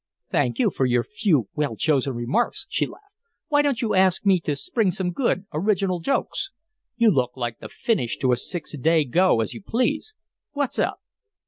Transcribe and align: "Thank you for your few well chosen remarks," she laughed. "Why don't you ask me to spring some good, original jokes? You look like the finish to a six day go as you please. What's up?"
"Thank 0.31 0.57
you 0.57 0.71
for 0.71 0.87
your 0.87 1.03
few 1.03 1.47
well 1.53 1.75
chosen 1.75 2.15
remarks," 2.15 2.65
she 2.69 2.87
laughed. 2.87 3.13
"Why 3.49 3.61
don't 3.61 3.83
you 3.83 3.93
ask 3.93 4.25
me 4.25 4.39
to 4.39 4.55
spring 4.55 4.89
some 4.89 5.11
good, 5.11 5.45
original 5.53 5.99
jokes? 5.99 6.49
You 6.97 7.11
look 7.11 7.37
like 7.37 7.59
the 7.59 7.69
finish 7.69 8.17
to 8.17 8.31
a 8.31 8.35
six 8.35 8.75
day 8.75 9.05
go 9.05 9.41
as 9.41 9.53
you 9.53 9.61
please. 9.61 10.15
What's 10.53 10.79
up?" 10.79 11.01